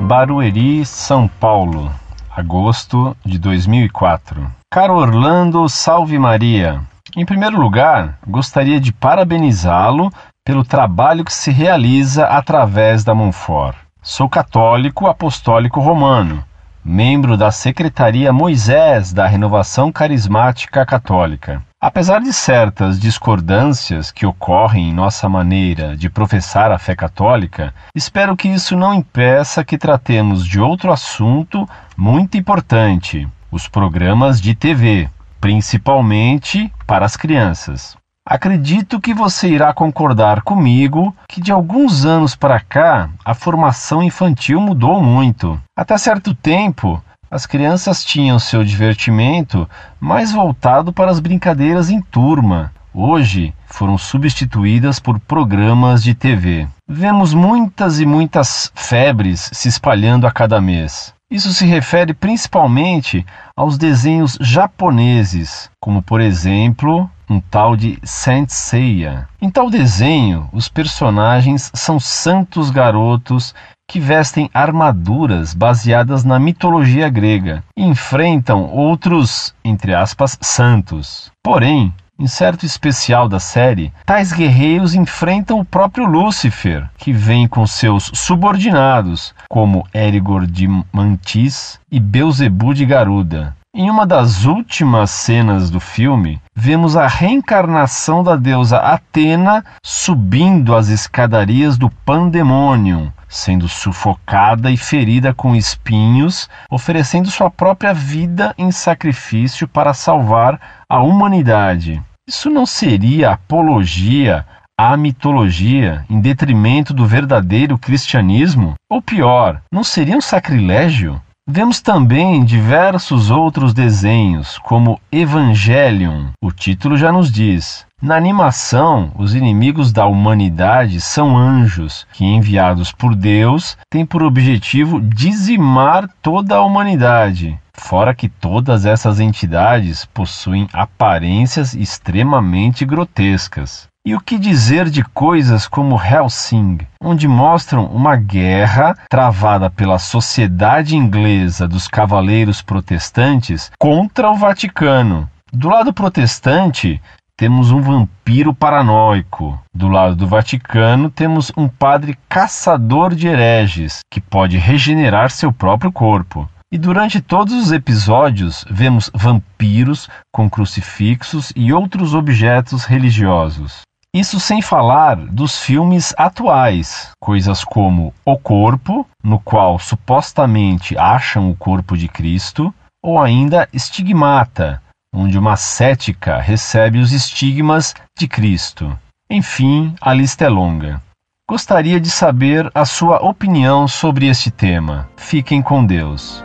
Barueri, 0.00 0.84
São 0.84 1.26
Paulo, 1.26 1.90
agosto 2.30 3.16
de 3.24 3.38
2004. 3.38 4.46
Caro 4.70 4.94
Orlando, 4.94 5.68
salve 5.68 6.18
Maria. 6.18 6.80
Em 7.16 7.24
primeiro 7.24 7.60
lugar, 7.60 8.18
gostaria 8.26 8.78
de 8.78 8.92
parabenizá-lo 8.92 10.12
pelo 10.44 10.64
trabalho 10.64 11.24
que 11.24 11.32
se 11.32 11.50
realiza 11.50 12.26
através 12.26 13.02
da 13.02 13.14
Monfort. 13.14 13.76
Sou 14.02 14.28
católico 14.28 15.06
apostólico 15.06 15.80
romano, 15.80 16.44
membro 16.84 17.36
da 17.36 17.50
Secretaria 17.50 18.32
Moisés 18.32 19.12
da 19.12 19.26
Renovação 19.26 19.90
Carismática 19.90 20.86
Católica. 20.86 21.62
Apesar 21.78 22.22
de 22.22 22.32
certas 22.32 22.98
discordâncias 22.98 24.10
que 24.10 24.24
ocorrem 24.24 24.88
em 24.88 24.94
nossa 24.94 25.28
maneira 25.28 25.94
de 25.94 26.08
professar 26.08 26.72
a 26.72 26.78
fé 26.78 26.96
católica, 26.96 27.74
espero 27.94 28.34
que 28.34 28.48
isso 28.48 28.74
não 28.74 28.94
impeça 28.94 29.62
que 29.62 29.76
tratemos 29.76 30.46
de 30.46 30.58
outro 30.58 30.90
assunto 30.90 31.68
muito 31.94 32.38
importante: 32.38 33.28
os 33.50 33.68
programas 33.68 34.40
de 34.40 34.54
TV, 34.54 35.10
principalmente 35.38 36.72
para 36.86 37.04
as 37.04 37.14
crianças. 37.14 37.94
Acredito 38.26 38.98
que 38.98 39.12
você 39.12 39.50
irá 39.50 39.72
concordar 39.72 40.40
comigo 40.42 41.14
que 41.28 41.42
de 41.42 41.52
alguns 41.52 42.06
anos 42.06 42.34
para 42.34 42.58
cá 42.58 43.10
a 43.22 43.34
formação 43.34 44.02
infantil 44.02 44.60
mudou 44.60 45.00
muito. 45.02 45.60
Até 45.78 45.96
certo 45.98 46.34
tempo, 46.34 47.00
as 47.36 47.44
crianças 47.44 48.02
tinham 48.02 48.38
seu 48.38 48.64
divertimento 48.64 49.68
mais 50.00 50.32
voltado 50.32 50.90
para 50.90 51.10
as 51.10 51.20
brincadeiras 51.20 51.90
em 51.90 52.00
turma. 52.00 52.72
Hoje 52.94 53.52
foram 53.66 53.98
substituídas 53.98 54.98
por 54.98 55.20
programas 55.20 56.02
de 56.02 56.14
TV. 56.14 56.66
Vemos 56.88 57.34
muitas 57.34 58.00
e 58.00 58.06
muitas 58.06 58.72
febres 58.74 59.50
se 59.52 59.68
espalhando 59.68 60.26
a 60.26 60.32
cada 60.32 60.62
mês. 60.62 61.12
Isso 61.30 61.52
se 61.52 61.66
refere 61.66 62.14
principalmente 62.14 63.26
aos 63.54 63.76
desenhos 63.76 64.38
japoneses, 64.40 65.68
como 65.78 66.00
por 66.00 66.22
exemplo 66.22 67.10
um 67.28 67.40
tal 67.40 67.76
de 67.76 67.98
Saint 68.02 68.48
Seiya. 68.48 69.28
Em 69.40 69.50
tal 69.50 69.70
desenho, 69.70 70.48
os 70.52 70.68
personagens 70.68 71.70
são 71.74 71.98
santos 71.98 72.70
garotos 72.70 73.54
que 73.88 74.00
vestem 74.00 74.50
armaduras 74.52 75.54
baseadas 75.54 76.24
na 76.24 76.38
mitologia 76.38 77.08
grega 77.08 77.62
e 77.76 77.84
enfrentam 77.84 78.64
outros, 78.64 79.54
entre 79.64 79.94
aspas, 79.94 80.36
santos. 80.40 81.30
Porém, 81.42 81.94
em 82.18 82.26
certo 82.26 82.64
especial 82.64 83.28
da 83.28 83.38
série, 83.38 83.92
tais 84.04 84.32
guerreiros 84.32 84.94
enfrentam 84.94 85.60
o 85.60 85.64
próprio 85.64 86.06
Lúcifer, 86.06 86.88
que 86.96 87.12
vem 87.12 87.46
com 87.46 87.66
seus 87.66 88.10
subordinados, 88.14 89.34
como 89.50 89.86
Erigor 89.92 90.46
de 90.46 90.66
Mantis 90.90 91.78
e 91.92 92.00
Beuzebu 92.00 92.72
de 92.72 92.86
Garuda. 92.86 93.54
Em 93.78 93.90
uma 93.90 94.06
das 94.06 94.46
últimas 94.46 95.10
cenas 95.10 95.68
do 95.68 95.78
filme, 95.78 96.40
vemos 96.54 96.96
a 96.96 97.06
reencarnação 97.06 98.24
da 98.24 98.34
deusa 98.34 98.78
Atena 98.78 99.62
subindo 99.84 100.74
as 100.74 100.88
escadarias 100.88 101.76
do 101.76 101.90
Pandemônio, 101.90 103.12
sendo 103.28 103.68
sufocada 103.68 104.70
e 104.70 104.78
ferida 104.78 105.34
com 105.34 105.54
espinhos, 105.54 106.48
oferecendo 106.70 107.30
sua 107.30 107.50
própria 107.50 107.92
vida 107.92 108.54
em 108.56 108.72
sacrifício 108.72 109.68
para 109.68 109.92
salvar 109.92 110.58
a 110.88 111.02
humanidade. 111.02 112.02
Isso 112.26 112.48
não 112.48 112.64
seria 112.64 113.32
apologia 113.32 114.46
à 114.74 114.96
mitologia 114.96 116.02
em 116.08 116.18
detrimento 116.18 116.94
do 116.94 117.04
verdadeiro 117.04 117.76
cristianismo? 117.76 118.72
Ou 118.88 119.02
pior, 119.02 119.60
não 119.70 119.84
seria 119.84 120.16
um 120.16 120.22
sacrilégio? 120.22 121.20
Vemos 121.48 121.80
também 121.80 122.44
diversos 122.44 123.30
outros 123.30 123.72
desenhos, 123.72 124.58
como 124.58 125.00
Evangelion. 125.12 126.30
O 126.42 126.50
título 126.50 126.96
já 126.96 127.12
nos 127.12 127.30
diz. 127.30 127.86
Na 128.02 128.16
animação, 128.16 129.12
os 129.16 129.32
inimigos 129.32 129.92
da 129.92 130.06
humanidade 130.06 131.00
são 131.00 131.38
anjos 131.38 132.04
que, 132.12 132.24
enviados 132.24 132.90
por 132.90 133.14
Deus, 133.14 133.78
têm 133.88 134.04
por 134.04 134.24
objetivo 134.24 135.00
dizimar 135.00 136.10
toda 136.20 136.56
a 136.56 136.64
humanidade. 136.64 137.56
Fora 137.72 138.12
que 138.12 138.28
todas 138.28 138.84
essas 138.84 139.20
entidades 139.20 140.04
possuem 140.04 140.66
aparências 140.72 141.74
extremamente 141.74 142.84
grotescas. 142.84 143.86
E 144.06 144.14
o 144.14 144.20
que 144.20 144.38
dizer 144.38 144.88
de 144.88 145.02
coisas 145.02 145.66
como 145.66 146.00
Helsing, 146.00 146.78
onde 147.00 147.26
mostram 147.26 147.86
uma 147.86 148.14
guerra 148.14 148.96
travada 149.10 149.68
pela 149.68 149.98
sociedade 149.98 150.94
inglesa 150.94 151.66
dos 151.66 151.88
cavaleiros 151.88 152.62
protestantes 152.62 153.68
contra 153.76 154.30
o 154.30 154.36
Vaticano? 154.36 155.28
Do 155.52 155.68
lado 155.68 155.92
protestante, 155.92 157.02
temos 157.36 157.72
um 157.72 157.80
vampiro 157.80 158.54
paranoico. 158.54 159.60
Do 159.74 159.88
lado 159.88 160.14
do 160.14 160.24
Vaticano, 160.24 161.10
temos 161.10 161.50
um 161.56 161.66
padre 161.66 162.16
caçador 162.28 163.12
de 163.12 163.26
hereges 163.26 164.02
que 164.08 164.20
pode 164.20 164.56
regenerar 164.56 165.32
seu 165.32 165.52
próprio 165.52 165.90
corpo. 165.90 166.48
E 166.70 166.78
durante 166.78 167.20
todos 167.20 167.54
os 167.54 167.72
episódios, 167.72 168.64
vemos 168.70 169.10
vampiros 169.12 170.08
com 170.32 170.48
crucifixos 170.48 171.52
e 171.56 171.72
outros 171.72 172.14
objetos 172.14 172.84
religiosos. 172.84 173.84
Isso 174.16 174.40
sem 174.40 174.62
falar 174.62 175.14
dos 175.14 175.60
filmes 175.60 176.14
atuais, 176.16 177.10
coisas 177.20 177.62
como 177.62 178.14
O 178.24 178.38
Corpo, 178.38 179.06
no 179.22 179.38
qual 179.38 179.78
supostamente 179.78 180.96
acham 180.96 181.50
o 181.50 181.54
corpo 181.54 181.98
de 181.98 182.08
Cristo, 182.08 182.72
ou 183.04 183.20
ainda 183.20 183.68
Estigmata, 183.74 184.80
onde 185.14 185.38
uma 185.38 185.54
cética 185.54 186.40
recebe 186.40 186.98
os 186.98 187.12
estigmas 187.12 187.94
de 188.18 188.26
Cristo. 188.26 188.98
Enfim, 189.28 189.94
a 190.00 190.14
lista 190.14 190.46
é 190.46 190.48
longa. 190.48 190.98
Gostaria 191.46 192.00
de 192.00 192.08
saber 192.08 192.70
a 192.74 192.86
sua 192.86 193.18
opinião 193.18 193.86
sobre 193.86 194.28
este 194.28 194.50
tema. 194.50 195.10
Fiquem 195.18 195.60
com 195.60 195.84
Deus. 195.84 196.42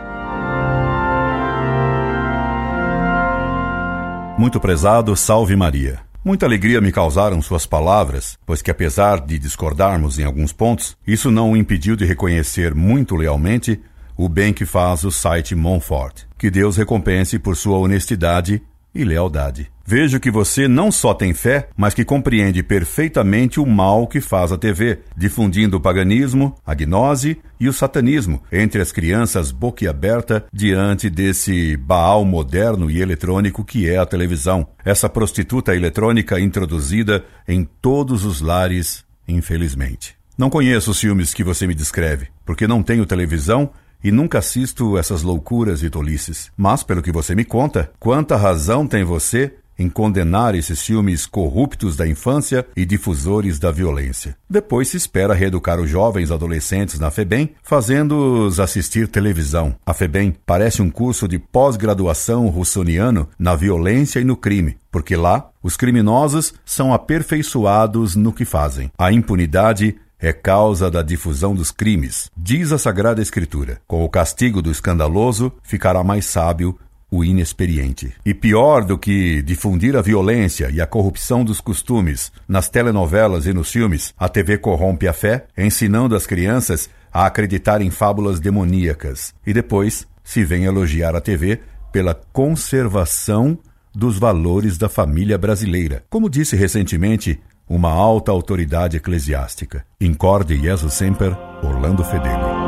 Muito 4.36 4.60
prezado, 4.60 5.16
salve 5.16 5.56
Maria. 5.56 6.01
Muita 6.24 6.46
alegria 6.46 6.80
me 6.80 6.92
causaram 6.92 7.42
suas 7.42 7.66
palavras, 7.66 8.38
pois 8.46 8.62
que 8.62 8.70
apesar 8.70 9.20
de 9.20 9.40
discordarmos 9.40 10.20
em 10.20 10.24
alguns 10.24 10.52
pontos, 10.52 10.96
isso 11.04 11.32
não 11.32 11.50
o 11.50 11.56
impediu 11.56 11.96
de 11.96 12.04
reconhecer 12.04 12.76
muito 12.76 13.16
lealmente 13.16 13.80
o 14.16 14.28
bem 14.28 14.52
que 14.52 14.64
faz 14.64 15.02
o 15.02 15.10
site 15.10 15.56
Monfort. 15.56 16.22
Que 16.38 16.48
Deus 16.48 16.76
recompense 16.76 17.40
por 17.40 17.56
sua 17.56 17.76
honestidade 17.78 18.62
e 18.94 19.04
lealdade. 19.04 19.70
Vejo 19.84 20.20
que 20.20 20.30
você 20.30 20.68
não 20.68 20.92
só 20.92 21.12
tem 21.12 21.34
fé, 21.34 21.68
mas 21.76 21.92
que 21.92 22.04
compreende 22.04 22.62
perfeitamente 22.62 23.58
o 23.58 23.66
mal 23.66 24.06
que 24.06 24.20
faz 24.20 24.52
a 24.52 24.58
TV, 24.58 25.00
difundindo 25.16 25.76
o 25.76 25.80
paganismo, 25.80 26.54
a 26.64 26.72
gnose 26.72 27.38
e 27.58 27.68
o 27.68 27.72
satanismo 27.72 28.42
entre 28.50 28.80
as 28.80 28.92
crianças 28.92 29.50
boquiaberta 29.50 30.44
diante 30.52 31.10
desse 31.10 31.76
Baal 31.76 32.24
moderno 32.24 32.90
e 32.90 33.02
eletrônico 33.02 33.64
que 33.64 33.88
é 33.88 33.98
a 33.98 34.06
televisão. 34.06 34.66
Essa 34.84 35.08
prostituta 35.08 35.74
eletrônica 35.74 36.38
introduzida 36.38 37.24
em 37.46 37.64
todos 37.64 38.24
os 38.24 38.40
lares, 38.40 39.04
infelizmente. 39.26 40.14
Não 40.38 40.48
conheço 40.48 40.92
os 40.92 41.00
filmes 41.00 41.34
que 41.34 41.44
você 41.44 41.66
me 41.66 41.74
descreve, 41.74 42.28
porque 42.44 42.66
não 42.66 42.82
tenho 42.82 43.04
televisão 43.04 43.70
e 44.02 44.10
nunca 44.10 44.38
assisto 44.38 44.98
essas 44.98 45.22
loucuras 45.22 45.82
e 45.82 45.90
tolices. 45.90 46.50
Mas, 46.56 46.82
pelo 46.82 47.02
que 47.02 47.12
você 47.12 47.34
me 47.34 47.44
conta, 47.44 47.90
quanta 47.98 48.36
razão 48.36 48.86
tem 48.86 49.04
você 49.04 49.52
em 49.78 49.88
condenar 49.88 50.54
esses 50.54 50.80
filmes 50.80 51.26
corruptos 51.26 51.96
da 51.96 52.06
infância 52.06 52.66
e 52.76 52.84
difusores 52.84 53.58
da 53.58 53.70
violência. 53.70 54.36
Depois 54.48 54.88
se 54.88 54.96
espera 54.96 55.34
reeducar 55.34 55.80
os 55.80 55.90
jovens 55.90 56.30
adolescentes 56.30 56.98
na 56.98 57.10
FEBEM, 57.10 57.50
fazendo-os 57.62 58.60
assistir 58.60 59.08
televisão. 59.08 59.74
A 59.84 59.94
FEBEM 59.94 60.36
parece 60.46 60.82
um 60.82 60.90
curso 60.90 61.26
de 61.26 61.38
pós-graduação 61.38 62.46
russoniano 62.48 63.28
na 63.38 63.54
violência 63.54 64.20
e 64.20 64.24
no 64.24 64.36
crime, 64.36 64.76
porque 64.90 65.16
lá 65.16 65.50
os 65.62 65.76
criminosos 65.76 66.54
são 66.64 66.92
aperfeiçoados 66.92 68.14
no 68.14 68.32
que 68.32 68.44
fazem. 68.44 68.90
A 68.98 69.12
impunidade 69.12 69.96
é 70.22 70.32
causa 70.32 70.88
da 70.88 71.02
difusão 71.02 71.52
dos 71.52 71.72
crimes, 71.72 72.30
diz 72.36 72.70
a 72.70 72.78
Sagrada 72.78 73.20
Escritura. 73.20 73.80
Com 73.88 74.04
o 74.04 74.08
castigo 74.08 74.62
do 74.62 74.70
escandaloso, 74.70 75.52
ficará 75.64 76.04
mais 76.04 76.26
sábio 76.26 76.78
o 77.10 77.24
inexperiente. 77.24 78.14
E 78.24 78.32
pior 78.32 78.84
do 78.84 78.96
que 78.96 79.42
difundir 79.42 79.96
a 79.96 80.00
violência 80.00 80.70
e 80.70 80.80
a 80.80 80.86
corrupção 80.86 81.44
dos 81.44 81.60
costumes 81.60 82.30
nas 82.48 82.70
telenovelas 82.70 83.46
e 83.46 83.52
nos 83.52 83.70
filmes, 83.70 84.14
a 84.16 84.28
TV 84.28 84.56
corrompe 84.56 85.08
a 85.08 85.12
fé, 85.12 85.44
ensinando 85.58 86.14
as 86.14 86.24
crianças 86.24 86.88
a 87.12 87.26
acreditar 87.26 87.82
em 87.82 87.90
fábulas 87.90 88.38
demoníacas. 88.38 89.34
E 89.44 89.52
depois 89.52 90.06
se 90.22 90.44
vem 90.44 90.64
elogiar 90.64 91.16
a 91.16 91.20
TV 91.20 91.60
pela 91.90 92.14
conservação 92.14 93.58
dos 93.94 94.18
valores 94.18 94.78
da 94.78 94.88
família 94.88 95.36
brasileira. 95.36 96.04
Como 96.08 96.30
disse 96.30 96.56
recentemente 96.56 97.38
uma 97.72 97.90
alta 97.90 98.30
autoridade 98.30 98.98
eclesiástica. 98.98 99.82
Incorde 99.98 100.60
Jesus 100.60 100.92
Semper, 100.92 101.34
Orlando 101.62 102.04
Fedeli. 102.04 102.61